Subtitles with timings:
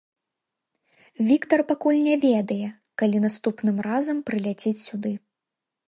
[1.27, 2.69] Віктар пакуль не ведае,
[3.03, 5.11] калі наступным разам прыляціць сюды.